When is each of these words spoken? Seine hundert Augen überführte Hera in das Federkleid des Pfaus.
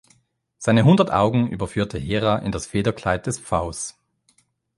Seine 0.57 0.83
hundert 0.83 1.11
Augen 1.13 1.47
überführte 1.51 1.99
Hera 1.99 2.39
in 2.39 2.51
das 2.51 2.65
Federkleid 2.65 3.27
des 3.27 3.37
Pfaus. 3.37 3.99